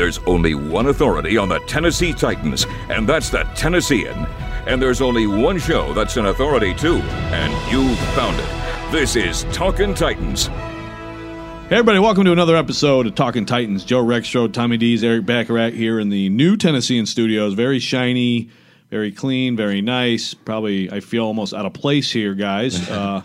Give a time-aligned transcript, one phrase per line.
[0.00, 4.26] There's only one authority on the Tennessee Titans, and that's the Tennessean.
[4.66, 8.90] And there's only one show that's an authority too, and you've found it.
[8.90, 10.46] This is Talkin' Titans.
[10.46, 13.84] Hey everybody, welcome to another episode of Talking Titans.
[13.84, 17.52] Joe Rexrode, Tommy Deas, Eric Bacharach here in the new Tennessean studios.
[17.52, 18.48] Very shiny,
[18.88, 20.32] very clean, very nice.
[20.32, 22.88] Probably I feel almost out of place here, guys.
[22.90, 23.20] Uh,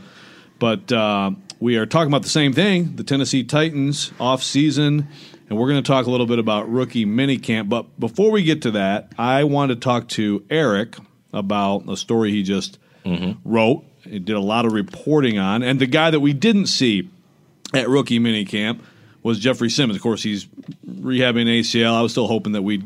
[0.57, 5.07] but uh, we are talking about the same thing: the Tennessee Titans off season,
[5.50, 7.70] and we're going to talk a little bit about rookie minicamp.
[7.70, 10.98] But before we get to that, I want to talk to Eric
[11.34, 13.40] about a story he just mm-hmm.
[13.48, 13.85] wrote.
[14.04, 17.09] He did a lot of reporting on, and the guy that we didn't see
[17.73, 18.80] at rookie minicamp
[19.23, 19.98] was Jeffery Simmons.
[19.98, 20.45] Of course, he's
[20.88, 21.93] rehabbing ACL.
[21.93, 22.84] I was still hoping that we'd,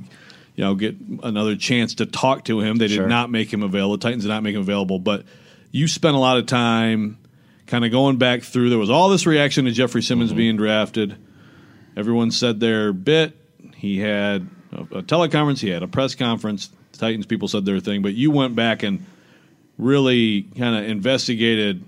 [0.55, 2.77] you know, get another chance to talk to him.
[2.77, 3.07] They did Sure.
[3.07, 3.97] not make him available.
[3.97, 4.99] The Titans did not make him available.
[4.99, 5.25] But
[5.71, 7.17] you spent a lot of time
[7.67, 8.69] kind of going back through.
[8.69, 10.37] There was all this reaction to Jeffery Simmons mm-hmm.
[10.37, 11.17] being drafted.
[11.97, 13.35] Everyone said their bit.
[13.75, 15.59] He had a, a teleconference.
[15.59, 16.69] He had a press conference.
[16.91, 18.01] The Titans people said their thing.
[18.01, 19.05] But you went back and
[19.77, 21.83] really kind of investigated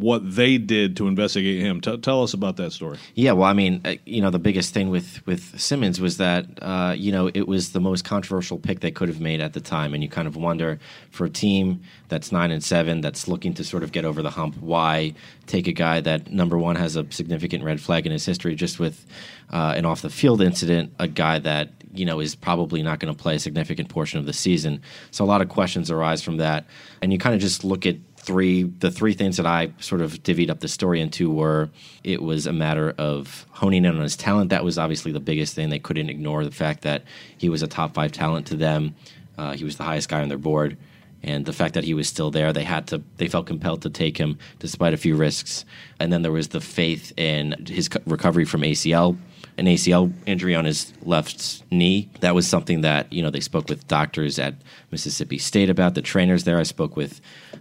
[0.00, 1.80] what they did to investigate him.
[1.80, 2.98] T- tell us about that story.
[3.14, 6.46] Yeah, well, I mean, uh, you know, the biggest thing with with Simmons was that
[6.60, 9.60] uh, you know it was the most controversial pick they could have made at the
[9.60, 10.78] time, and you kind of wonder
[11.10, 14.30] for a team that's nine and seven that's looking to sort of get over the
[14.30, 15.14] hump, why
[15.46, 18.78] take a guy that number one has a significant red flag in his history just
[18.78, 19.06] with
[19.50, 23.14] uh, an off the field incident, a guy that you know is probably not going
[23.14, 24.82] to play a significant portion of the season.
[25.10, 26.66] So a lot of questions arise from that,
[27.00, 30.22] and you kind of just look at three the three things that I sort of
[30.22, 31.70] divvied up the story into were
[32.04, 34.50] it was a matter of honing in on his talent.
[34.50, 35.70] That was obviously the biggest thing.
[35.70, 37.04] They couldn't ignore the fact that
[37.38, 38.94] he was a top five talent to them.
[39.38, 40.76] Uh, he was the highest guy on their board,
[41.22, 43.02] and the fact that he was still there, they had to.
[43.16, 45.64] They felt compelled to take him despite a few risks.
[46.00, 49.16] And then there was the faith in his co- recovery from ACL
[49.58, 52.08] an ACL injury on his left knee.
[52.20, 54.54] That was something that you know they spoke with doctors at
[54.90, 55.94] Mississippi State about.
[55.94, 57.20] The trainers there, I spoke with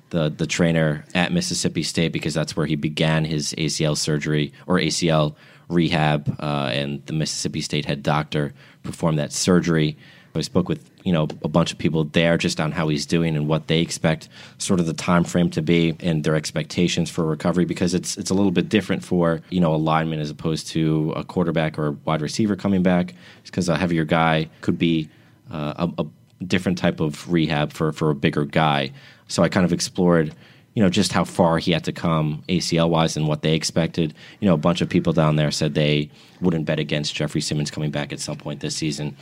[0.09, 4.77] the the trainer at Mississippi State because that's where he began his ACL surgery or
[4.77, 5.35] ACL
[5.69, 8.53] rehab, uh, and the Mississippi State head doctor
[8.83, 9.97] performed that surgery.
[10.35, 13.37] I spoke with you know a bunch of people there just on how he's doing
[13.37, 14.27] and what they expect
[14.57, 18.31] sort of the time frame to be and their expectations for recovery because it's it's
[18.31, 21.87] a little bit different for you know a lineman as opposed to a quarterback or
[21.87, 23.13] a wide receiver coming back
[23.45, 25.07] because a heavier guy could be
[25.51, 26.05] uh, a, a
[26.43, 28.91] different type of rehab for for a bigger guy
[29.27, 30.33] so I kind of explored
[30.73, 34.13] you know just how far he had to come ACL wise and what they expected.
[34.41, 36.09] You know, a bunch of people down there said they
[36.41, 39.15] wouldn't bet against Jeffery Simmons coming back at some point this season.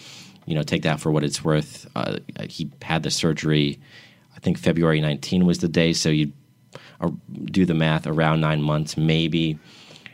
[0.45, 1.87] You know, take that for what it's worth.
[1.95, 2.17] Uh,
[2.49, 3.79] he had the surgery.
[4.35, 6.33] I think February 19 was the day, so you
[6.99, 7.11] uh,
[7.45, 9.59] do the math around nine months, maybe.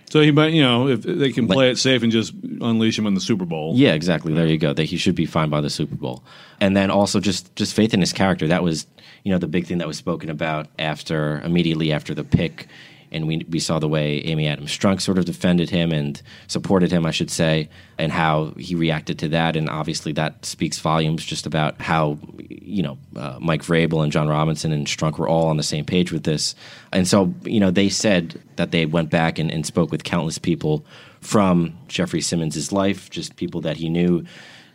[0.10, 3.06] So he might, you know, if they can play it safe and just unleash him
[3.06, 3.74] in the Super Bowl.
[3.76, 4.34] Yeah, exactly.
[4.34, 4.74] There you go.
[4.74, 6.24] That he should be fine by the Super Bowl,
[6.60, 8.48] and then also just just faith in his character.
[8.48, 8.88] That was
[9.24, 12.68] you know the big thing that was spoken about after immediately after the pick,
[13.12, 16.92] and we we saw the way Amy Adams Strunk sort of defended him and supported
[16.92, 21.26] him, I should say, and how he reacted to that, and obviously that speaks volumes
[21.26, 22.18] just about how
[22.50, 25.86] you know uh, Mike Vrabel and Jon Robinson and Strunk were all on the same
[25.86, 26.56] page with this,
[26.92, 30.38] and so you know they said that they went back and, and spoke with countless
[30.38, 30.86] people
[31.22, 34.24] from Jeffery Simmons' life, just people that he knew,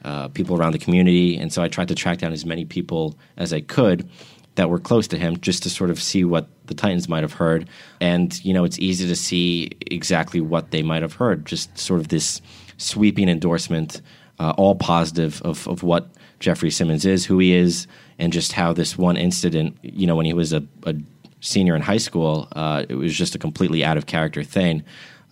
[0.05, 1.37] uh, people around the community.
[1.37, 4.09] And so I tried to track down as many people as I could
[4.57, 7.33] that were close to him just to sort of see what the Titans might have
[7.33, 7.69] heard.
[8.01, 12.01] And, you know, it's easy to see exactly what they might have heard, just sort
[12.01, 12.41] of this
[12.77, 14.01] sweeping endorsement,
[14.39, 16.09] uh, all positive of, of what
[16.41, 17.87] Jeffery Simmons is, who he is,
[18.19, 20.95] and just how this one incident, you know, when he was a, a
[21.41, 24.83] senior in high school, uh, it was just a completely out of character thing,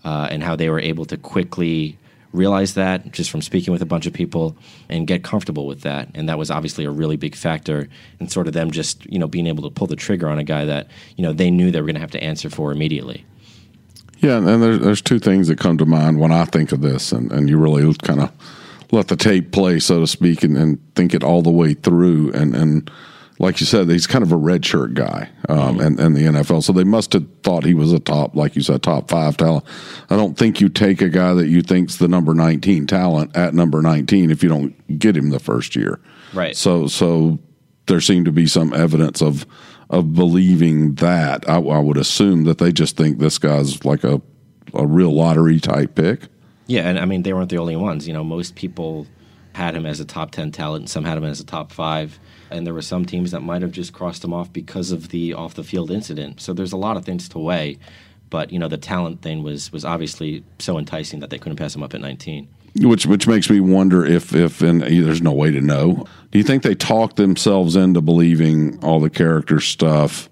[0.05, 1.97] uh, and how they were able to quickly
[2.33, 4.57] realize that just from speaking with a bunch of people
[4.89, 6.09] and get comfortable with that.
[6.15, 7.89] And that was obviously a really big factor
[8.21, 10.45] in sort of them just you know being able to pull the trigger on a
[10.45, 13.25] guy that you know they knew they were going to have to answer for immediately.
[14.19, 17.11] Yeah, and there's, there's two things that come to mind when I think of this,
[17.11, 18.31] and, and you really kind of
[18.93, 22.31] let the tape play, so to speak, and, and think it all the way through.
[22.33, 22.91] And, and
[23.43, 26.63] like you said, he's kind of a red shirt guy um, and, and the NFL.
[26.63, 29.65] So they must have thought he was a top, like you said, top five talent.
[30.09, 33.53] I don't think you take a guy that you think's the number 19 talent at
[33.53, 35.99] number 19 if you don't get him the first year.
[36.33, 36.57] Right.
[36.57, 37.41] So, so
[37.87, 39.45] there seemed to be some evidence of
[39.91, 41.47] of believing that.
[41.51, 44.23] I, I would assume that they just think this guy's like a
[44.73, 46.29] a real lottery type pick.
[46.69, 48.07] Yeah, and I mean they weren't the only ones.
[48.07, 49.07] You know, most people
[49.53, 52.19] had him as a top ten talent, and some had him as a top five.
[52.53, 55.35] And there were some teams that might have just crossed him off because of the
[55.35, 56.41] off the field incident.
[56.41, 57.79] So there's a lot of things to weigh.
[58.31, 61.75] But you know, the talent thing was was obviously so enticing that they couldn't pass
[61.75, 62.49] him up at 19.
[62.81, 66.07] which which makes me wonder if if and there's no way to know.
[66.31, 70.31] Do you think they talked themselves into believing all the character stuff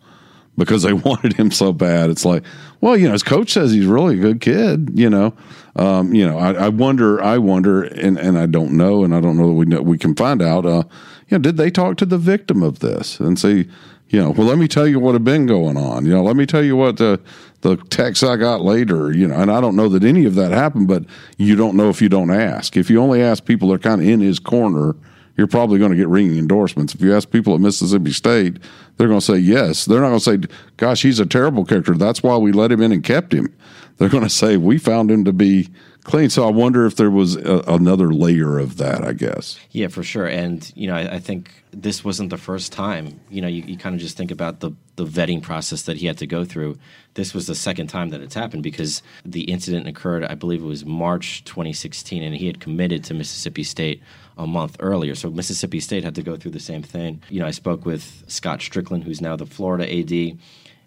[0.60, 2.10] because they wanted him so bad?
[2.10, 2.44] It's like,
[2.80, 4.90] well, you know, his coach says he's really a good kid.
[4.94, 5.34] You know,
[5.76, 9.20] um, you know, I, I, wonder, I wonder, and, and I don't know, and I
[9.20, 10.66] don't know that we know, we can find out.
[10.66, 10.84] Uh,
[11.28, 13.66] you know, did they talk to the victim of this and say,
[14.08, 16.04] you know, well, let me tell you what had been going on.
[16.04, 17.20] You know, let me tell you what the
[17.60, 19.12] the text I got later.
[19.12, 21.04] You know, and I don't know that any of that happened, but
[21.38, 22.76] you don't know if you don't ask.
[22.76, 24.96] If you only ask people that are kind of in his corner,
[25.40, 26.94] you're probably going to get ringing endorsements.
[26.94, 28.58] If you ask people at Mississippi State,
[28.98, 29.86] they're going to say yes.
[29.86, 31.94] They're not going to say, "Gosh, he's a terrible character.
[31.94, 33.50] That's why we let him in and kept him."
[33.96, 35.70] They're going to say, "We found him to be."
[36.04, 36.30] Clean.
[36.30, 39.04] So I wonder if there was a, another layer of that.
[39.04, 39.58] I guess.
[39.70, 40.26] Yeah, for sure.
[40.26, 43.20] And you know, I, I think this wasn't the first time.
[43.28, 46.06] You know, you, you kind of just think about the the vetting process that he
[46.06, 46.78] had to go through.
[47.14, 50.66] This was the second time that it's happened because the incident occurred, I believe it
[50.66, 54.02] was March 2016, and he had committed to Mississippi State
[54.36, 55.14] a month earlier.
[55.14, 57.22] So Mississippi State had to go through the same thing.
[57.30, 60.38] You know, I spoke with Scott Stricklin, who's now the Florida AD,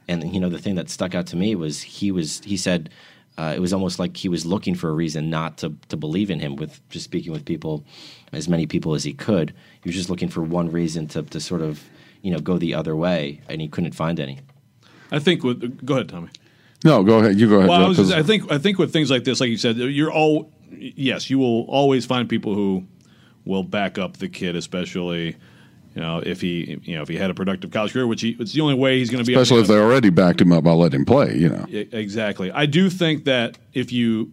[0.07, 2.89] and you know, the thing that stuck out to me was he was he said
[3.37, 6.29] uh, it was almost like he was looking for a reason not to, to believe
[6.29, 7.83] in him with just speaking with people
[8.31, 9.53] as many people as he could.
[9.81, 11.83] He was just looking for one reason to, to sort of
[12.21, 14.39] you know go the other way and he couldn't find any.
[15.11, 16.29] I think with go ahead tommy.
[16.83, 17.39] No go ahead.
[17.39, 19.49] You go ahead well, I, just, I, think i think with things like this like
[19.49, 22.85] you said you're all yes you will always find people who
[23.45, 25.35] will back up the kid especially
[25.95, 28.35] you know, if he, you know, if he had a productive college career, which he,
[28.39, 29.33] it's the only way he's going to be.
[29.33, 31.65] Especially if they already backed him up by letting him play, you know.
[31.69, 32.51] Exactly.
[32.51, 34.31] I do think that if you,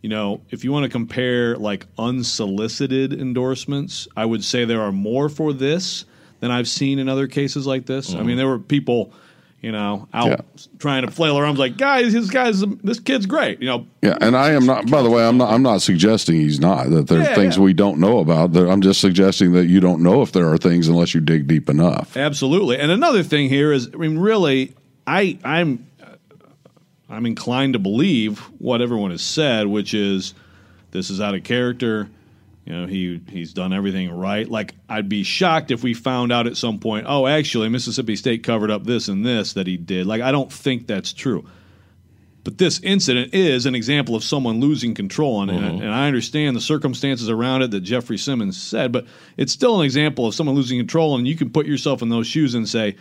[0.00, 4.92] you know, if you want to compare like unsolicited endorsements, I would say there are
[4.92, 6.04] more for this
[6.40, 8.10] than I've seen in other cases like this.
[8.10, 8.20] Mm-hmm.
[8.20, 9.12] I mean, there were people
[9.62, 10.40] you know, out yeah.
[10.80, 11.56] trying to flail around.
[11.56, 13.60] like, guys, this guy's this kid's great.
[13.62, 13.86] You know.
[14.02, 14.90] Yeah, and I am not.
[14.90, 15.52] By the way, I'm not.
[15.52, 16.90] I'm not suggesting he's not.
[16.90, 17.62] That there's yeah, things yeah.
[17.62, 18.56] we don't know about.
[18.56, 21.70] I'm just suggesting that you don't know if there are things unless you dig deep
[21.70, 22.16] enough.
[22.16, 22.78] Absolutely.
[22.78, 24.74] And another thing here is, I mean, really,
[25.06, 25.86] I I'm
[27.08, 30.34] I'm inclined to believe what everyone has said, which is
[30.90, 32.08] this is out of character
[32.64, 34.48] you know, he he's done everything right.
[34.48, 38.44] Like I'd be shocked if we found out at some point, oh, actually Mississippi State
[38.44, 40.06] covered up this and this that he did.
[40.06, 41.44] Like I don't think that's true.
[42.44, 45.82] But this incident is an example of someone losing control, and, mm-hmm.
[45.82, 49.06] and, I understand the circumstances around it that Jeffery Simmons said, but
[49.36, 52.26] it's still an example of someone losing control, and you can put yourself in those
[52.26, 52.96] shoes and say,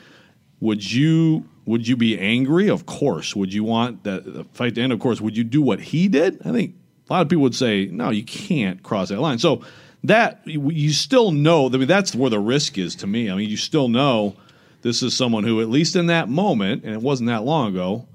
[0.60, 2.70] would you would you be angry?
[2.70, 3.36] Of course.
[3.36, 4.94] Would you want that fight to end?
[4.94, 5.22] Of course.
[5.22, 6.42] Would you do what he did?
[6.46, 6.76] I think
[7.12, 9.38] a lot of people would say, no, you can't cross that line.
[9.38, 9.64] So
[10.06, 11.68] that you still know.
[11.68, 13.30] I mean, that's where the risk is to me.
[13.30, 14.36] I mean, you still know
[14.82, 18.08] this is someone who, at least in that moment, and it wasn't that long ago,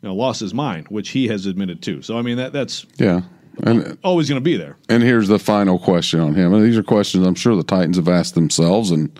[0.00, 2.00] you know, lost his mind, which he has admitted to.
[2.00, 3.20] So I mean, that that's yeah.
[3.62, 4.78] And always going to be there.
[4.88, 6.54] And here's the final question on him.
[6.54, 9.10] And these are questions I'm sure the Titans have asked themselves and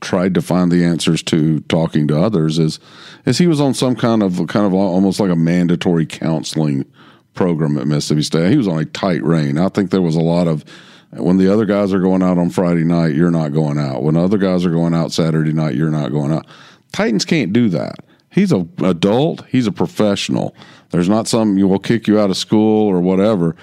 [0.00, 2.78] tried to find the answers to talking to others is
[3.24, 6.84] is he was on some kind of kind of almost like a mandatory counseling
[7.38, 8.50] program at Mississippi State.
[8.50, 9.58] He was on a tight rein.
[9.58, 10.64] I think there was a lot of
[11.12, 14.02] when the other guys are going out on Friday night, you're not going out.
[14.02, 16.46] When other guys are going out Saturday night, you're not going out.
[16.92, 18.00] Titans can't do that.
[18.30, 19.46] He's a adult.
[19.46, 20.54] He's a professional.
[20.90, 23.54] There's not some you will kick you out of school or whatever.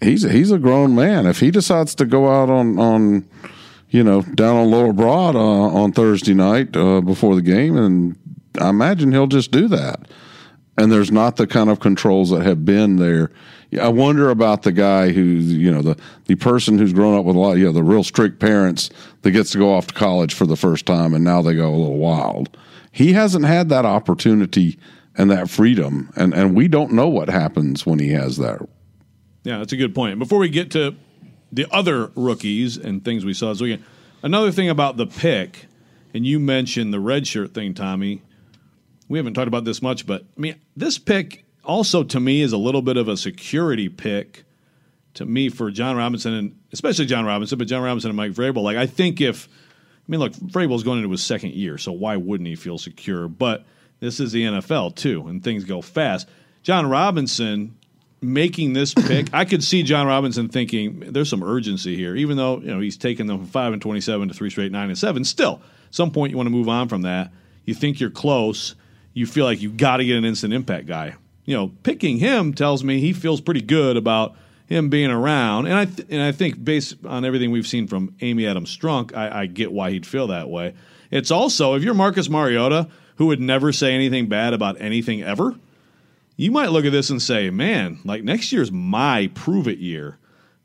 [0.00, 1.26] He's a, he's a grown man.
[1.26, 3.28] If he decides to go out on on
[3.90, 8.16] you know down on Lower Broad uh, on Thursday night uh, before the game, and
[8.58, 10.08] I imagine he'll just do that
[10.78, 13.32] and there's not the kind of controls that have been there.
[13.80, 17.36] I wonder about the guy who's, you know, the, the person who's grown up with
[17.36, 18.88] a lot, you know, the real strict parents
[19.22, 21.68] that gets to go off to college for the first time and now they go
[21.68, 22.56] a little wild.
[22.92, 24.78] He hasn't had that opportunity
[25.16, 26.10] and that freedom.
[26.16, 28.66] And, and we don't know what happens when he has that.
[29.42, 30.18] Yeah, that's a good point.
[30.18, 30.94] Before we get to
[31.50, 33.84] the other rookies and things we saw this weekend,
[34.22, 35.66] another thing about the pick,
[36.14, 38.22] and you mentioned the red shirt thing, Tommy
[39.08, 42.52] we haven't talked about this much, but I mean, this pick also to me is
[42.52, 44.44] a little bit of a security pick
[45.14, 48.62] to me for Jon Robinson and especially Jon Robinson, but Jon Robinson and Mike Vrabel.
[48.62, 52.16] Like I think if I mean, look, Vrabel's going into his second year, so why
[52.16, 53.28] wouldn't he feel secure?
[53.28, 53.64] But
[54.00, 56.28] this is the NFL too, and things go fast.
[56.62, 57.76] Jon Robinson
[58.20, 62.58] making this pick, I could see Jon Robinson thinking there's some urgency here, even though
[62.58, 65.24] you know he's taken them from five and twenty-seven to three straight nine and seven.
[65.24, 65.60] Still,
[65.90, 67.32] some point you want to move on from that.
[67.64, 68.74] You think you're close
[69.12, 71.14] you feel like you got to get an instant impact guy.
[71.44, 74.36] You know, picking him tells me he feels pretty good about
[74.66, 78.14] him being around, and I th- and I think based on everything we've seen from
[78.20, 80.74] Amy Adams Strunk, I, I get why he'd feel that way.
[81.10, 85.54] It's also if you're Marcus Mariota, who would never say anything bad about anything ever,
[86.36, 90.18] you might look at this and say, "Man, like next year's my prove it year."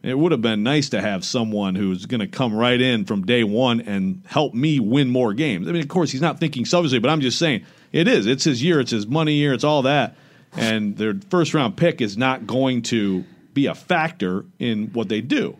[0.03, 3.25] It would have been nice to have someone who's going to come right in from
[3.25, 5.65] day one and help me win more games.
[5.65, 8.25] I mean, of course, he's not thinking selfishly, but I'm just saying it is.
[8.25, 8.81] It's his year.
[8.81, 9.53] It's his money year.
[9.53, 10.17] It's all that.
[10.57, 13.23] And their first round pick is not going to
[13.53, 15.55] be a factor in what they do.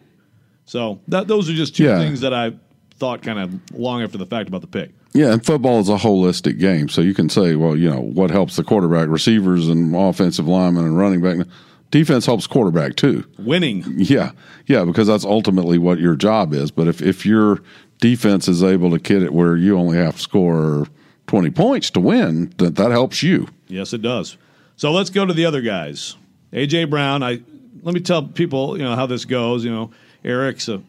[0.66, 1.98] So that, those are just two Yeah.
[2.00, 2.54] things that I
[2.98, 4.92] thought kind of long after the fact about the pick.
[5.14, 6.90] Yeah, and football is a holistic game.
[6.90, 9.10] So you can say, well, you know, what helps the quarterback?
[9.10, 11.46] Receivers and offensive linemen and running back.
[11.92, 13.24] Defense helps quarterback too.
[13.38, 13.84] Winning.
[13.98, 14.32] Yeah,
[14.66, 16.72] yeah, because that's ultimately what your job is.
[16.72, 17.62] But if, if your
[18.00, 20.88] defense is able to kid it where you only have to score
[21.34, 23.48] 20 points to win, that, that helps you.
[23.68, 24.38] Yes, it does.
[24.76, 26.16] So let's go to the other guys.
[26.52, 27.24] AJ Brown.
[27.24, 27.42] I
[27.82, 29.66] let me tell people, you know, how this goes.
[29.66, 29.92] You know,
[30.24, 30.84] Eric's a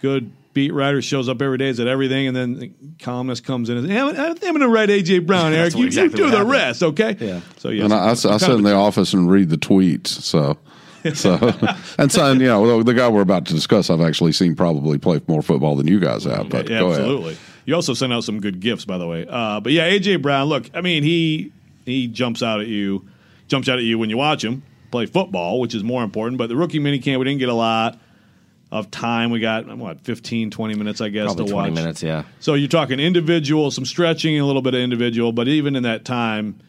[0.00, 3.70] good beat writer, shows up every day, is at everything, and then the columnist comes
[3.70, 5.74] in and says, hey, I'm, I'm going to write AJ Brown, Eric.
[5.74, 6.50] You, exactly you do the happened.
[6.50, 7.16] rest, okay?
[7.18, 7.40] Yeah.
[7.56, 10.08] So yes, and I, I, I sit in the office and read the tweets.
[10.08, 10.58] So,
[11.14, 11.38] so,
[11.98, 14.98] and so, and, you know, the guy we're about to discuss, I've actually seen probably
[14.98, 16.50] play more football than you guys have.
[16.50, 17.38] But yeah, go ahead.
[17.66, 19.26] You also sent out some good gifts, by the way.
[19.28, 20.48] Uh, but yeah, AJ Brown.
[20.48, 21.52] Look, I mean, he
[21.84, 23.06] he jumps out at you,
[23.48, 26.38] jumps out at you when you watch him play football, which is more important.
[26.38, 27.98] But the rookie minicamp, we didn't get a lot
[28.72, 29.30] of time.
[29.30, 31.74] We got what 15, 20 minutes, I guess, Probably to 20 watch.
[31.74, 32.24] minutes, yeah.
[32.40, 35.32] So you're talking individual, some stretching, a little bit of individual.
[35.32, 36.60] But even in that time,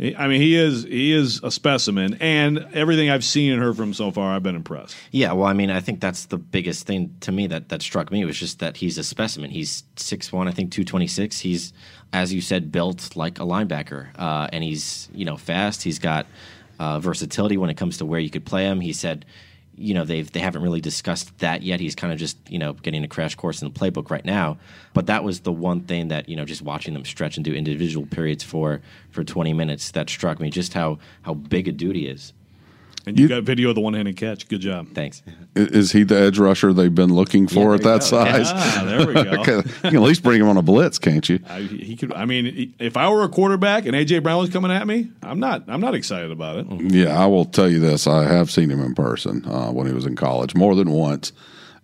[0.00, 3.94] I mean, he is he is a specimen, and everything I've seen and heard from
[3.94, 4.96] so far, I've been impressed.
[5.12, 8.10] Yeah, well, I mean, I think that's the biggest thing to me that, that struck
[8.10, 9.50] me was just that he's a specimen.
[9.50, 11.38] He's 6'1", I think 226.
[11.38, 11.72] He's,
[12.12, 14.08] as you said, built like a linebacker.
[14.18, 15.82] Uh, and he's, you know, fast.
[15.82, 16.26] He's got
[16.80, 18.80] uh, versatility when it comes to where you could play him.
[18.80, 19.24] He said,
[19.76, 21.80] you know, they've, they haven't really discussed that yet.
[21.80, 24.58] He's kind of just, you know, getting a crash course in the playbook right now.
[24.92, 27.54] But that was the one thing that, you know, just watching them stretch and do
[27.54, 32.06] individual periods for, for 20 minutes that struck me, just how, how big a duty
[32.06, 32.32] is.
[33.06, 34.46] And you, You- got video of the one handed catch.
[34.48, 34.88] Good job.
[34.94, 35.22] Thanks.
[35.56, 38.06] Is he the edge rusher they've been looking for Yeah, at that go.
[38.06, 38.46] size?
[38.54, 39.20] Ah, there we go.
[39.40, 41.40] Okay, you can at least bring him on a blitz, can't you?
[41.48, 42.12] I, he could.
[42.12, 45.40] I mean, if I were a quarterback and AJ Brown was coming at me, I'm
[45.40, 45.64] not.
[45.68, 46.66] I'm not excited about it.
[46.92, 48.06] Yeah, I will tell you this.
[48.06, 51.32] I have seen him in person uh, when he was in college more than once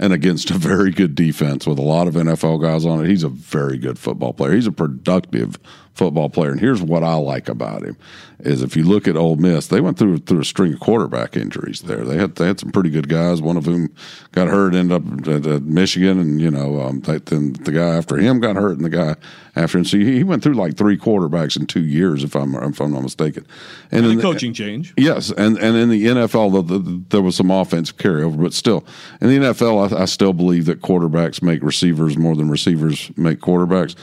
[0.01, 3.09] and against a very good defense with a lot of NFL guys on it.
[3.09, 4.53] He's a very good football player.
[4.55, 5.59] He's a productive
[5.99, 6.53] football player.
[6.53, 7.97] And here's what I like about him
[8.41, 11.37] is if you look at Ole Miss, they went through through a string of quarterback
[11.37, 12.05] injuries there.
[12.05, 13.43] They had they had some pretty good guys.
[13.43, 13.93] One of whom
[14.33, 17.97] got hurt, ended up at, at Michigan, and you know um, they, then the guy
[17.97, 19.17] after him got hurt, and the guy
[19.57, 19.85] after him.
[19.85, 22.93] So he, he went through like three quarterbacks in two years, if I'm if I'm
[22.93, 23.45] not mistaken.
[23.91, 24.95] And, And the- coaching change.
[24.97, 28.85] Yes, and, and in the NFL, the, the, there was some offensive carryover, but still,
[29.21, 33.41] in the NFL, I, I still believe that quarterbacks make receivers more than receivers make
[33.41, 33.97] quarterbacks.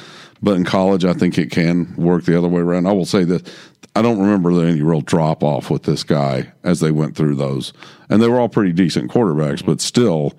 [0.46, 2.86] But in college, I think it can work the other way around.
[2.86, 3.52] I will say that
[3.96, 7.74] I don't remember any real drop off with this guy as they went through those,
[8.10, 10.34] and they were all pretty decent quarterbacks, but still.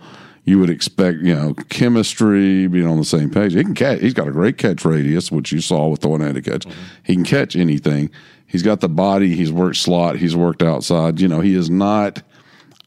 [0.49, 3.55] You would expect, you know, chemistry, being on the same page.
[3.55, 3.99] He can catch.
[3.99, 6.61] He's got a great catch radius, which you saw with the one-handed catch.
[6.61, 6.81] Mm-hmm.
[7.03, 8.11] He can catch anything.
[8.47, 9.35] He's got the body.
[9.35, 10.15] He's worked slot.
[10.15, 11.21] He's worked outside.
[11.21, 12.23] You know, he is not.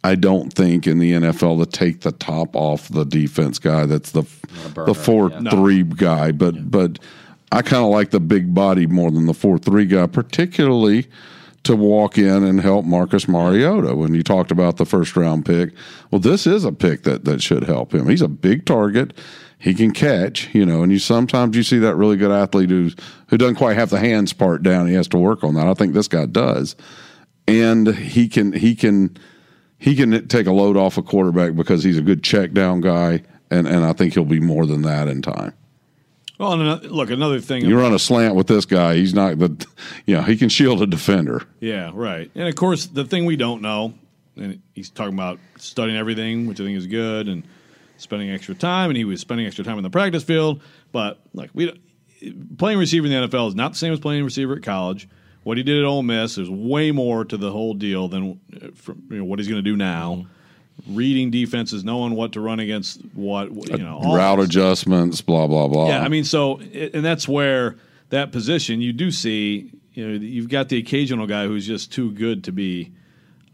[0.04, 3.86] I don't think in the NFL to take the top off the defense guy.
[3.86, 4.24] That's the
[4.74, 5.50] burner, the four yeah.
[5.50, 6.32] three guy.
[6.32, 7.00] But but
[7.52, 11.08] I kind of like the big body more than the four three guy, particularly
[11.64, 13.94] to walk in and help Marcus Mariota.
[13.94, 15.74] When you talked about the first round pick,
[16.12, 18.08] well, this is a pick that that should help him.
[18.08, 19.14] He's a big target.
[19.58, 22.92] He can catch, you know, and you sometimes you see that really good athlete who
[23.28, 24.88] who doesn't quite have the hands part down.
[24.88, 25.68] He has to work on that.
[25.68, 26.78] I think this guy does,
[27.46, 29.18] and he can he can
[29.80, 33.24] he can take a load off a quarterback because he's a good check down guy,
[33.50, 35.54] and and I think he'll be more than that in time.
[36.38, 37.66] Well, and another, look, another thing.
[37.66, 39.68] You run a slant with this guy, he's not the,
[40.06, 41.44] you know, he can shield a defender.
[41.60, 42.32] Yeah, right.
[42.34, 43.94] And of course, the thing we don't know,
[44.38, 47.44] and he's talking about studying everything, which I think is good, and
[47.98, 50.62] spending extra time, and he was spending extra time in the practice field.
[50.94, 51.78] But like we,
[52.58, 55.10] playing receiver in the NFL is not the same as playing receiver at college.
[55.50, 58.40] What he did at Ole Miss is way more to the whole deal than
[58.76, 60.28] from, you know, what he's going to do now.
[60.88, 65.68] Reading defenses, knowing what to run against, what you know, all Route adjustments, blah blah
[65.68, 65.88] blah.
[65.88, 67.78] Yeah, I mean, so and that's where
[68.10, 69.72] that position you do see.
[69.96, 72.92] You know, you've got the occasional guy who's just too good to be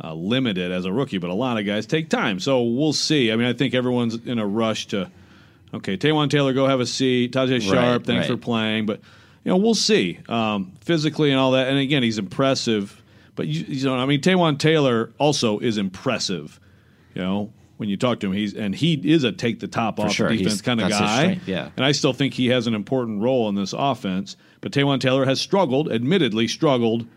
[0.03, 2.41] uh, limited as a rookie, but a lot of guys take time.
[2.41, 3.31] So we'll see.
[3.31, 5.09] I mean, I think everyone's in a rush to.
[5.73, 7.31] Okay, Taywan Taylor, go have a seat.
[7.31, 8.35] Tajaé Sharpe, thanks right.
[8.35, 8.99] for playing, but
[9.45, 11.67] you know we'll see um, physically and all that.
[11.69, 13.01] And again, he's impressive,
[13.35, 16.59] but you, you know, I mean, Taywan Taylor also is impressive.
[17.13, 19.99] You know, when you talk to him, he's and he is a take the top
[20.01, 20.27] off sure.
[20.27, 21.19] defense He's- kind of guy.
[21.21, 21.69] strength, yeah.
[21.77, 24.35] And I still think he has an important role in this offense.
[24.59, 27.07] But Taywan Taylor has struggled, admittedly struggled,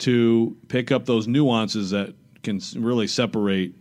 [0.00, 3.74] to pick up those nuances that can really separate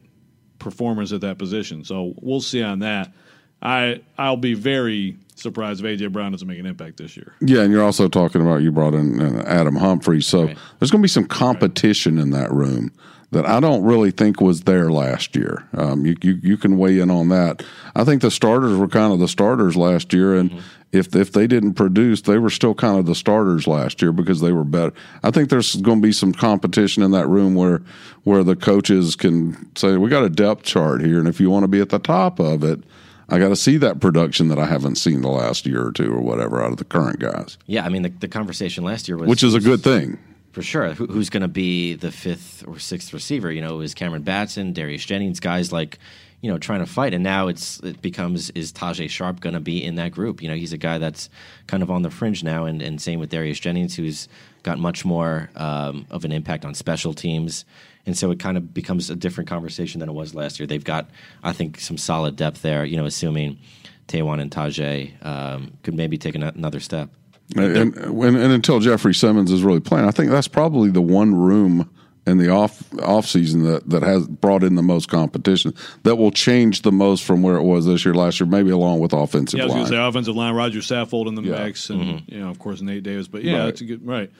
[0.58, 1.84] performers at that position.
[1.84, 3.14] So we'll see on that.
[3.62, 7.34] I I'll be very surprised if AJ Brown doesn't make an impact this year.
[7.42, 10.58] Yeah, and you're also talking about you brought in uh, Adam Humphrey, so Right.
[10.80, 12.92] there's going to be some competition in that room
[13.32, 15.64] that I don't really think was there last year.
[15.78, 17.64] Um, you, you you can weigh in on that.
[17.96, 20.52] I think the starters were kind of the starters last year, and
[20.92, 24.42] if if they didn't produce, they were still kind of the starters last year because
[24.42, 24.94] they were better.
[25.22, 27.84] I think there's going to be some competition in that room where
[28.24, 31.64] where the coaches can say we got a depth chart here, and if you want
[31.66, 32.84] to be at the top of it.
[33.30, 36.12] I got to see that production that I haven't seen the last year or two
[36.12, 39.18] or whatever out of the current guys, Yeah, I mean the, the conversation last year
[39.18, 40.18] was which is a good thing.
[40.52, 40.94] for sure.
[40.94, 43.52] Who, who's going to be the fifth or sixth receiver?
[43.52, 46.00] You know, it was Cameron Batson, Darius Jennings, guys like
[46.42, 49.60] you know trying to fight, and now it's it becomes is Tajaé Sharpe going to
[49.60, 50.42] be in that group?
[50.42, 51.30] You know, he's a guy that's
[51.68, 54.28] kind of on the fringe now, and, and same with Darius Jennings, who's
[54.64, 57.66] got much more um, of an impact on special teams.
[58.06, 60.66] And so it kind of becomes a different conversation than it was last year.
[60.68, 61.10] They've got,
[61.44, 62.84] I think, some solid depth there.
[62.86, 63.60] You know, assuming
[64.08, 67.10] Taywan and Tajaé um, could maybe take an, another step.
[67.56, 71.36] And, and, and until Jeffery Simmons is really playing, I think that's probably the one
[71.36, 71.90] room
[72.28, 76.30] in the off off season that, that has brought in the most competition that will
[76.32, 79.58] change the most from where it was this year, last year, maybe along with offensive
[79.58, 79.80] Yeah, I was line.
[79.84, 81.64] going to say offensive line, Roger Saffold in the Yeah.
[81.64, 83.28] mix, and you know, of course, Nate Davis.
[83.28, 83.66] But yeah, Right.
[83.66, 84.32] that's a good right.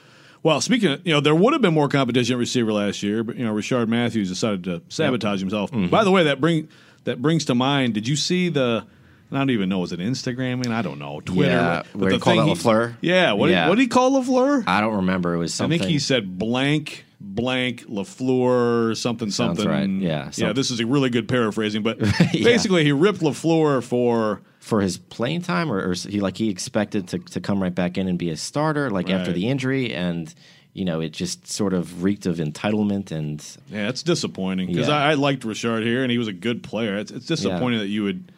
[0.42, 3.24] Well, speaking of, you know, there would have been more competition at receiver last year,
[3.24, 5.72] but you know, Rishard Matthews decided to sabotage himself.
[5.72, 5.88] Mm-hmm.
[5.88, 6.70] By the way, that bring
[7.04, 7.94] that brings to mind.
[7.94, 8.86] Did you see the?
[9.32, 9.80] I don't even know.
[9.80, 10.66] Was it Instagram?
[10.68, 11.20] I don't know.
[11.22, 11.52] Twitter.
[11.52, 12.96] Yeah, but where he the called thing out LaFleur?
[13.02, 13.34] Yeah.
[13.34, 13.64] What Yeah.
[13.66, 14.64] Did, what did he call Lafleur?
[14.66, 15.36] I don't remember.
[15.36, 15.80] It was something.
[15.80, 19.68] I think he said blank blank Lafleur something Sounds something.
[19.70, 19.88] right.
[19.90, 20.54] Yeah, Yeah.
[20.54, 22.00] This is a really good paraphrasing, but
[22.34, 24.42] basically he ripped Lafleur for.
[24.70, 27.98] For his playing time, or, or he like he expected to, to come right back
[27.98, 30.34] in and be a starter, like after the injury, and
[30.74, 34.96] you know it just sort of reeked of entitlement and Yeah, it's disappointing because Yeah.
[34.96, 36.98] I, I liked Richard here and he was a good player.
[36.98, 38.32] It's, it's disappointing that you would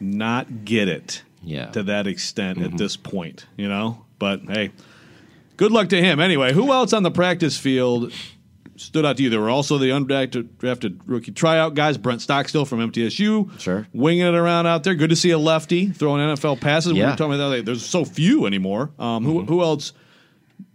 [0.00, 1.66] not get it Yeah.
[1.66, 2.76] to that extent at mm-hmm.
[2.76, 4.04] this point, you know?
[4.18, 4.72] But hey,
[5.56, 6.18] good luck to him.
[6.18, 8.12] Anyway, who else on the practice field
[8.76, 9.30] stood out to you?
[9.30, 13.58] There were also the undrafted drafted rookie tryout guys, Brent Stockstill from MTSU.
[13.60, 13.86] Sure.
[13.92, 14.94] Winging it around out there.
[14.94, 16.92] Good to see a lefty throwing NFL passes.
[16.92, 17.10] We Yeah.
[17.10, 17.64] were talking about that.
[17.64, 18.90] There's so few anymore.
[18.98, 19.92] Um, who, who else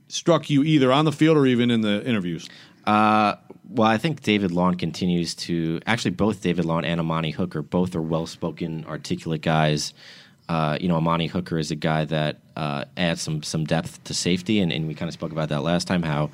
[0.07, 2.49] struck you either on the field or even in the interviews?
[2.85, 3.35] Uh,
[3.69, 7.95] well, I think David Long continues to actually both David Long and Amani Hooker both
[7.95, 9.93] are well spoken, articulate guys.
[10.49, 14.13] Uh, you know, Amani Hooker is a guy that uh, adds some some depth to
[14.13, 16.03] safety, and, and we kind of spoke about that last time.
[16.03, 16.29] How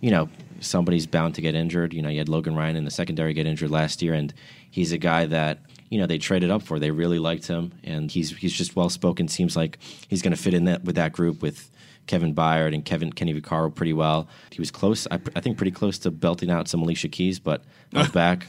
[0.00, 0.28] you know
[0.60, 1.94] somebody's bound to get injured.
[1.94, 4.32] You know, you had Logan Ryan in the secondary get injured last year, and
[4.70, 5.58] he's a guy that
[5.90, 6.78] you know they traded up for.
[6.78, 9.28] They really liked him, and he's he's just well spoken.
[9.28, 11.70] Seems like he's going to fit in that with that group with
[12.06, 14.28] Kevin Byard and Kevin Kenny Vaccaro pretty well.
[14.50, 17.62] He was close, I, I think, pretty close to belting out some Alicia Keys, but
[18.12, 18.46] back.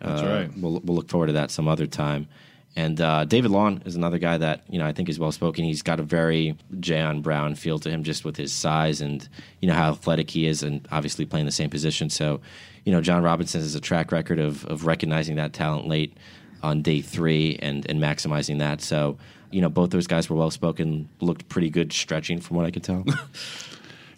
[0.00, 0.50] That's Uh, right.
[0.58, 2.26] We'll we'll look forward to that some other time.
[2.74, 5.64] And uh, David Long is another guy that you know I think is well spoken.
[5.64, 9.28] He's got a very Jayon Brown feel to him, just with his size and
[9.60, 12.08] you know how athletic he is, and obviously playing the same position.
[12.08, 12.40] So,
[12.84, 16.16] you know, Jon Robinson has a track record of of recognizing that talent late
[16.62, 18.80] on day three and and maximizing that.
[18.80, 19.18] So,
[19.50, 22.70] you know, both those guys were well spoken, looked pretty good stretching from what I
[22.70, 23.04] could tell.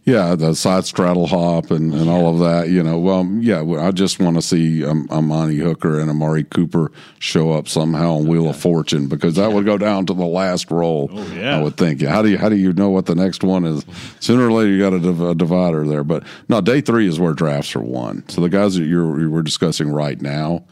[0.07, 2.69] Yeah, the side straddle hop and, and all of that.
[2.69, 6.93] You know, well, yeah, I just want to see um, Amani Hooker and Amari Cooper
[7.21, 10.71] show up somehow on Wheel of Fortune because that would go down to the last
[10.71, 11.09] roll.
[11.11, 11.57] Oh, yeah.
[11.57, 12.03] I would think.
[12.03, 13.83] How do you how do you know what the next one is?
[14.21, 16.05] Sooner or later, you got a, div- a divider there.
[16.05, 18.29] But no, day three is where drafts are won.
[18.29, 20.65] So the guys that you're you we're discussing right now.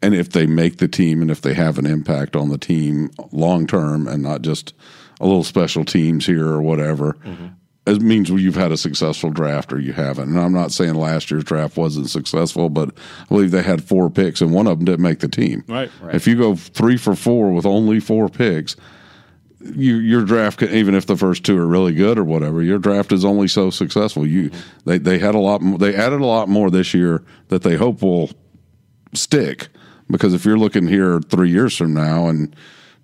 [0.00, 3.10] And if they make the team and if they have an impact on the team
[3.32, 4.72] long term and not just
[5.20, 7.16] a little special teams here or whatever,
[7.86, 10.30] it means you've had a successful draft or you haven't.
[10.30, 12.90] And I'm not saying last year's draft wasn't successful, but
[13.22, 15.64] I believe they had four picks and one of them didn't make the team.
[16.02, 16.14] Right.
[16.14, 18.74] If you go three for four with only four picks,
[19.60, 22.78] you, your draft, can, even if the first two are really good or whatever, your
[22.78, 24.26] draft is only so successful.
[24.26, 24.50] You
[24.84, 25.60] they they had a lot.
[25.60, 28.30] More, they added a lot more this year that they hope will
[29.12, 29.68] stick.
[30.08, 32.54] Because if you're looking here three years from now and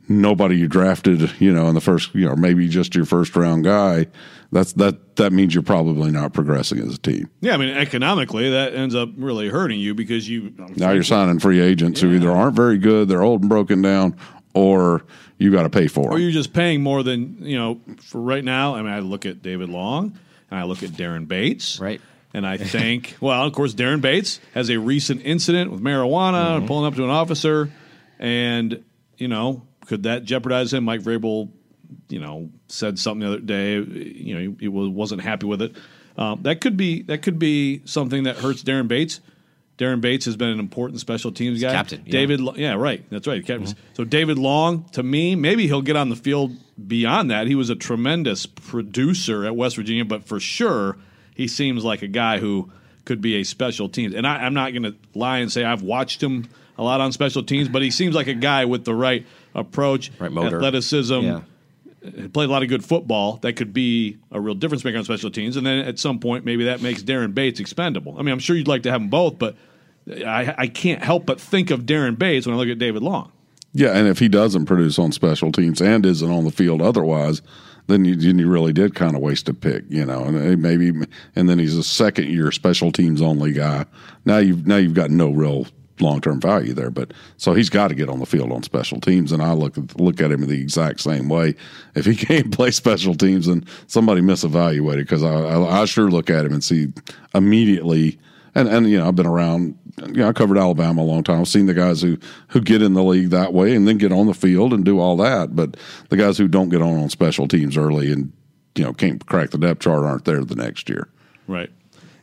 [0.08, 3.64] nobody you drafted, you know, in the first, you know, maybe just your first round
[3.64, 4.06] guy,
[4.50, 7.30] that's that that means you're probably not progressing as a team.
[7.40, 11.38] Yeah, I mean, economically, that ends up really hurting you because you Now you're signing
[11.38, 14.16] free agents who either aren't very good, they're old and broken down,
[14.54, 15.02] or
[15.38, 16.20] you got to pay for or them.
[16.20, 18.74] you're just paying more than you know for right now.
[18.74, 20.18] I mean, I look at David Long
[20.50, 22.00] and I look at Daren Bates, Right.
[22.34, 26.66] And I think, well, of course, Daren Bates has a recent incident with marijuana and
[26.66, 27.70] pulling up to an officer,
[28.18, 28.82] and
[29.18, 30.84] you know, could that jeopardize him?
[30.84, 31.50] Mike Vrabel,
[32.08, 33.74] you know, said something the other day.
[33.74, 35.76] You know, he, he was- wasn't happy with it.
[36.16, 39.20] Um, that could be that could be something that hurts Daren Bates.
[39.76, 41.72] Daren Bates has been an important special teams guy.
[41.72, 42.04] captain, yeah.
[42.04, 42.10] Mm-hmm.
[42.40, 43.04] David, yeah, right.
[43.10, 43.44] That's right.
[43.44, 43.74] Captain.
[43.94, 46.52] So David Long, to me, maybe he'll get on the field
[46.86, 47.46] beyond that.
[47.48, 50.96] He was a tremendous producer at West Virginia, but for sure,
[51.34, 52.70] he seems like a guy who
[53.04, 54.14] could be a special teams.
[54.14, 57.12] And I, I'm not going to lie and say I've watched him a lot on
[57.12, 60.56] special teams, but he seems like a guy with the right approach, Right motor.
[60.56, 61.40] athleticism Yeah.
[62.04, 65.04] Uh, played a lot of good football that could be a real difference maker on
[65.04, 65.56] special teams.
[65.56, 68.16] And then at some point, maybe that makes Daren Bates expendable.
[68.18, 69.56] I mean, I'm sure you'd like to have them both, but
[70.08, 73.30] I, I can't help but think of Daren Bates when I look at David Long.
[73.72, 77.40] Yeah, and if he doesn't produce on special teams and isn't on the field otherwise,
[77.86, 80.24] then you, you really did kind of waste a pick, you know.
[80.24, 80.92] And maybe,
[81.36, 83.86] and then he's a second year special teams only guy.
[84.24, 85.66] Now you've now you've got no real
[86.02, 89.00] long term value there, but so he's got to get on the field on special
[89.00, 89.32] teams.
[89.32, 91.54] And I look at, look at him the exact same way.
[91.94, 96.30] If he can't play special teams, then somebody misevaluated because I, I I sure look
[96.30, 96.88] at him and see
[97.34, 98.18] immediately.
[98.54, 99.78] And and you know I've been around.
[100.06, 101.40] You know I covered Alabama a long time.
[101.40, 104.12] I've seen the guys who who get in the league that way and then get
[104.12, 105.56] on the field and do all that.
[105.56, 105.76] But
[106.10, 108.32] the guys who don't get on on special teams early and
[108.74, 111.08] you know can't crack the depth chart aren't there the next year.
[111.46, 111.70] Right.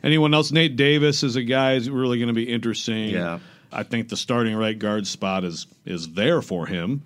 [0.02, 0.50] Anyone else?
[0.50, 3.10] Nate Davis is a guy who's really going to be interesting.
[3.10, 3.38] Yeah.
[3.72, 7.02] I think the starting right guard spot is is there for him.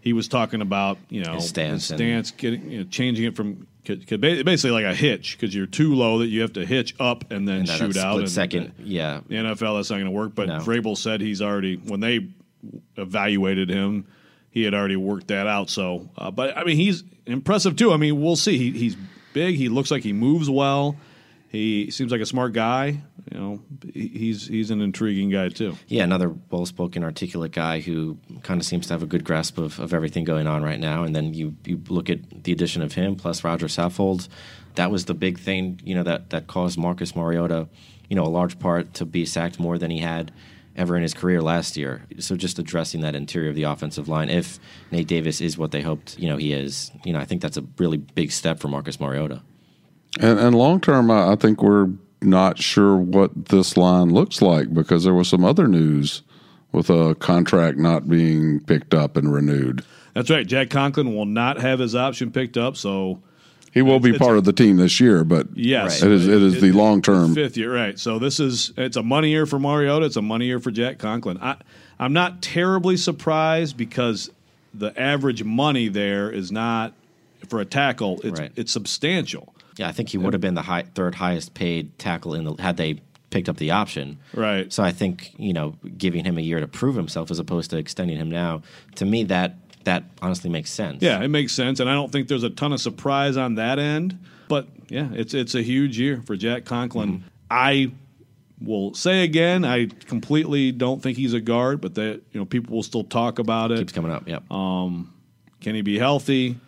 [0.00, 3.36] He was talking about you know His stance and- stance getting you know, changing it
[3.36, 6.54] from could, could ba- basically like a hitch because you're too low that you have
[6.54, 8.18] to hitch up and then And shoot out.
[8.18, 9.20] and second, yeah.
[9.28, 10.34] the NFL that's not going to work.
[10.34, 10.58] But No.
[10.58, 12.26] Vrabel said he's already when they
[12.96, 14.06] evaluated him,
[14.50, 15.70] he had already worked that out.
[15.70, 17.92] So, uh, but I mean, he's impressive too.
[17.92, 18.58] I mean, we'll see.
[18.58, 18.96] He, he's
[19.32, 19.56] big.
[19.56, 20.96] He looks like he moves well.
[21.48, 23.00] He seems like a smart guy.
[23.32, 23.62] You know,
[23.92, 25.76] he's he's an intriguing guy too.
[25.88, 29.80] Yeah, another well-spoken, articulate guy who kind of seems to have a good grasp of,
[29.80, 31.02] of everything going on right now.
[31.02, 34.28] And then you you look at the addition of him plus Roger Saffold.
[34.76, 37.68] That was the big thing, you know, that that caused Marcus Mariota,
[38.08, 40.30] you know, a large part to be sacked more than he had
[40.76, 42.06] ever in his career last year.
[42.18, 44.60] So just addressing that interior of the offensive line, if
[44.92, 47.56] Nate Davis is what they hoped, you know, he is, you know, I think that's
[47.56, 49.42] a really big step for Marcus Mariota.
[50.20, 51.88] And, and long term, I, I think we're
[52.22, 56.22] not sure what this line looks like because there was some other news
[56.72, 59.84] with a contract not being picked up and renewed.
[60.14, 60.46] That's right.
[60.46, 62.76] Jack Conklin will not have his option picked up.
[62.76, 63.20] So
[63.72, 66.60] He will be part of the team this year, but yes, it is it is
[66.62, 67.34] the long term.
[67.34, 67.98] fifth year, right?
[67.98, 70.06] So this is it's a money year for Mariota.
[70.06, 71.38] It's a money year for Jack Conklin.
[71.40, 71.56] I
[71.98, 74.30] I'm not terribly surprised because
[74.72, 76.92] the average money there is not
[77.48, 78.20] for a tackle.
[78.24, 78.52] It's Right.
[78.56, 79.52] it's substantial.
[79.76, 82.54] Yeah, I think he would have been the high, third highest paid tackle in the
[82.62, 84.18] had they picked up the option.
[84.32, 84.72] Right.
[84.72, 87.76] So I think you know giving him a year to prove himself as opposed to
[87.76, 88.62] extending him now
[88.96, 91.02] to me that that honestly makes sense.
[91.02, 93.78] Yeah, it makes sense, and I don't think there's a ton of surprise on that
[93.78, 94.18] end.
[94.48, 97.18] But yeah, it's it's a huge year for Jack Conklin.
[97.18, 97.28] Mm-hmm.
[97.50, 97.92] I
[98.60, 102.74] will say again, I completely don't think he's a guard, but that you know people
[102.74, 103.78] will still talk about it.
[103.78, 104.28] keeps coming up.
[104.28, 104.44] Yep.
[104.48, 106.58] Can he be healthy?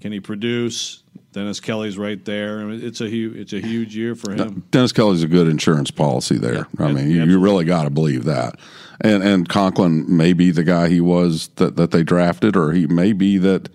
[0.00, 1.03] Can he produce?
[1.34, 2.60] Dennis Kelly's right there.
[2.60, 4.64] I mean, it's a huge it's a huge year for him.
[4.70, 6.68] Dennis Kelly's a good insurance policy there.
[6.78, 8.54] Yeah, I mean, you, you really got to believe that.
[9.00, 12.86] And and Conklin may be the guy he was that, that they drafted, or he
[12.86, 13.68] may be that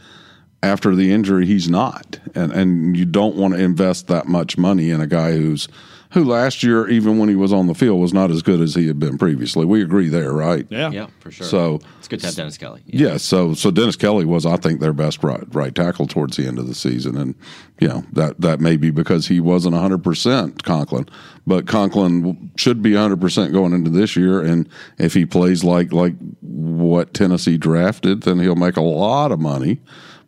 [0.63, 2.21] after the injury he's not.
[2.33, 5.67] And and you don't want to invest that much money in a guy who's
[6.11, 8.73] who last year, even when he was on the field, was not as good as
[8.73, 9.63] he had been previously.
[9.65, 10.65] We agree there, right?
[10.69, 10.89] Yeah.
[10.89, 11.45] yeah, for sure.
[11.45, 12.81] So it's good to have Dennis Kelly.
[12.87, 13.09] Yeah.
[13.09, 16.47] yeah, so so Dennis Kelly was, I think, their best right, right tackle towards the
[16.47, 17.35] end of the season, and
[17.79, 21.07] you know that that may be because he wasn't hundred percent Conklin,
[21.45, 24.67] but Conklin should be hundred percent going into this year, and
[24.97, 29.79] if he plays like like what Tennessee drafted, then he'll make a lot of money.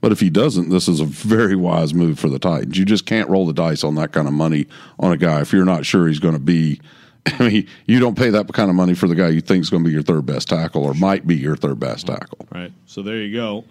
[0.01, 2.77] But if he doesn't, this is a very wise move for the Titans.
[2.77, 4.65] You just can't roll the dice on that kind of money
[4.99, 6.81] on a guy if you're not sure he's going to be.
[7.27, 9.69] I mean, you don't pay that kind of money for the guy you think is
[9.69, 12.47] going to be your third best tackle or might be your third best tackle.
[12.51, 12.73] Right.
[12.87, 13.63] So there you go.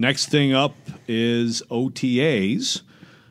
[0.00, 0.74] Next thing up
[1.06, 2.82] is OTAs.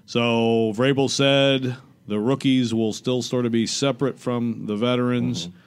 [0.06, 1.76] So Vrabel said
[2.08, 5.48] the rookies will still sort of be separate from the veterans.
[5.48, 5.58] Mm-hmm.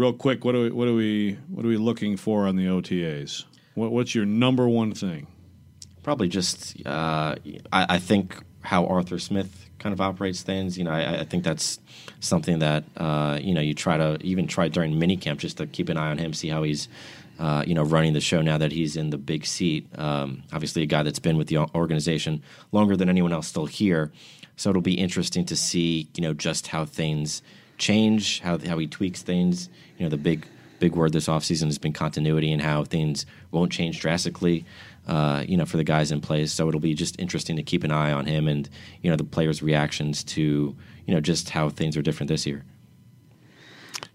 [0.00, 2.66] Real quick, what are we what are we what are we looking for on the
[2.66, 3.44] OTAs?
[3.74, 5.26] What, what's your number one thing?
[6.04, 7.34] Probably just, uh,
[7.72, 10.78] I, I think how Arthur Smith kind of operates things.
[10.78, 11.78] You know, I, I think that's
[12.20, 15.88] something that uh, you know you try to even try during minicamp just to keep
[15.88, 16.88] an eye on him, see how he's.
[17.36, 19.88] Uh, you know, running the show now that he's in the big seat.
[19.98, 24.12] Um, obviously, a guy that's been with the organization longer than anyone else still here.
[24.54, 27.42] So it'll be interesting to see, you know, just how things
[27.76, 29.68] change, how how he tweaks things.
[29.98, 30.46] You know, the big
[30.78, 34.64] big word this offseason has been continuity and how things won't change drastically.
[35.06, 37.84] Uh, you know, for the guys in place, so it'll be just interesting to keep
[37.84, 38.70] an eye on him and
[39.02, 40.74] you know the players' reactions to
[41.06, 42.64] you know just how things are different this year.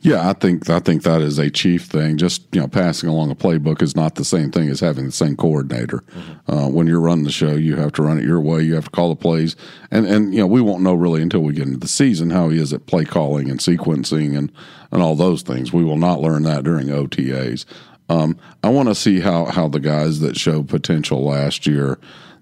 [0.02, 2.18] Yeah, I think I think that is a chief thing.
[2.18, 5.12] Just you know, passing along a playbook is not the same thing as having the
[5.12, 5.98] same coordinator.
[5.98, 6.52] Mm-hmm.
[6.52, 8.62] Uh, when you're running the show, you have to run it your way.
[8.62, 9.58] You have to call the plays,
[9.92, 12.48] and and you know we won't know really until we get into the season how
[12.48, 14.54] he is at play calling and sequencing and
[14.92, 15.74] and all those things.
[15.74, 17.66] We will not learn that during OTAs.
[18.10, 22.00] Um, I want to see how how the guys that showed potential last year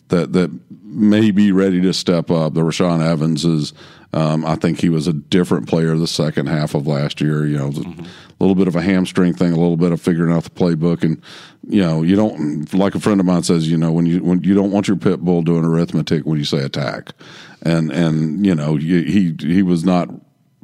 [0.07, 0.51] that that
[0.83, 2.53] may be ready to step up.
[2.53, 3.73] The Rashaan Evanses
[4.13, 7.45] um, I think he was a different player the second half of last year.
[7.45, 8.03] You know, mm-hmm.
[8.03, 11.03] a little bit of a hamstring thing, a little bit of figuring out the playbook,
[11.03, 11.21] and
[11.67, 14.41] you know, you don't like a friend of mine says, you know, when you when
[14.43, 17.11] you don't want your pit bull doing arithmetic when you say attack,
[17.63, 20.09] and and you know, he he was not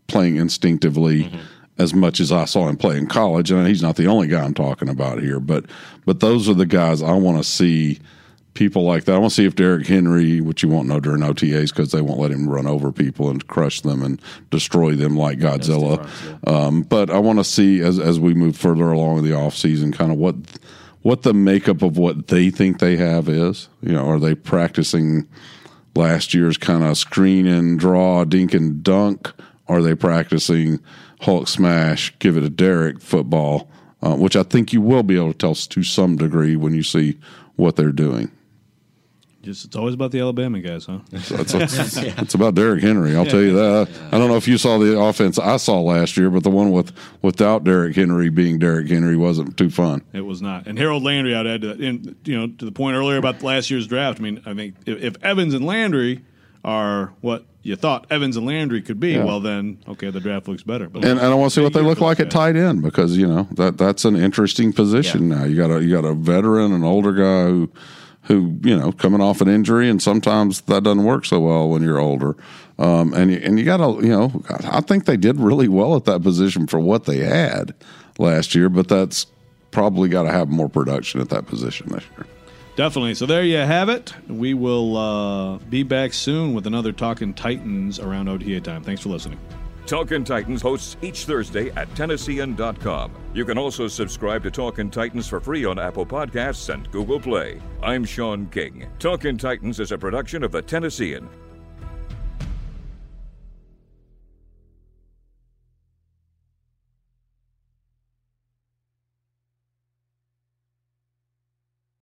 [0.08, 1.26] playing instinctively.
[1.26, 4.28] Mm-hmm as much as I saw him play in college, and he's not the only
[4.28, 5.40] guy I'm talking about here.
[5.40, 5.66] But
[6.06, 8.00] but those are the guys I want to see
[8.54, 9.16] people like that.
[9.16, 12.02] I want to see if Derrick Henry, which you won't know during OTAs because they
[12.02, 15.98] won't let him run over people and crush them and destroy them like Godzilla.
[15.98, 16.66] Runs, yeah.
[16.66, 19.56] um, but I want to see as as we move further along in the off
[19.56, 20.36] season, kind of what
[21.02, 23.68] what the makeup of what they think they have is.
[23.82, 25.28] You know, are they practicing
[25.96, 29.32] last year's kind of screen and draw, dink and dunk?
[29.68, 30.80] Are they practicing
[31.24, 33.70] Hulk smash, give it a Derrick football?
[34.02, 36.84] Uh, which I think you will be able to tell to some degree when you
[36.84, 37.18] see
[37.56, 38.32] what they're doing.
[39.44, 41.00] Just it's always about the Alabama guys, huh?
[41.12, 41.54] it's, it's,
[42.02, 42.14] yeah.
[42.18, 43.14] it's, about Derrick Henry.
[43.14, 43.32] I'll yeah.
[43.32, 43.90] tell you that.
[43.90, 44.08] Yeah.
[44.14, 46.72] I don't know if you saw the offense I saw last year, but the one
[46.72, 50.02] with without Derrick Henry being Derrick Henry wasn't too fun.
[50.14, 50.66] It was not.
[50.66, 51.82] And Harold Landry, I'd add to that.
[51.82, 54.20] And you know, to the point earlier about last year's draft.
[54.22, 56.24] I mean, I think if, if Evans and Landry
[56.64, 59.24] are what you thought Evans and Landry could be, yeah.
[59.24, 60.90] well then, okay, the draft looks better.
[60.90, 63.18] But and, and I want to see what they look like at tight end because
[63.18, 65.38] you know that that's an interesting position yeah.
[65.38, 65.44] now.
[65.46, 67.72] You got a you got a veteran, an older guy who
[68.24, 71.82] who you know coming off an injury, and sometimes that doesn't work so well when
[71.82, 72.36] you're older.
[72.80, 75.96] Um, and you, and you got to you know I think they did really well
[75.96, 77.74] at that position for what they had
[78.18, 79.26] last year, but that's
[79.72, 82.28] probably got to have more production at that position this year.
[82.76, 83.14] Definitely.
[83.14, 84.14] So there you have it.
[84.28, 88.84] We will uh, be back soon with another Talking Titans around OTA time.
[88.84, 89.40] Thanks for listening.
[89.86, 93.12] Talkin' Titans hosts each Thursday at Tennessean.com.
[93.34, 97.62] You can also subscribe to Talkin' Titans for free on Apple Podcasts and Google Play.
[97.82, 98.88] I'm Sean King.
[98.98, 101.28] Talkin' Titans is a production of the Tennessean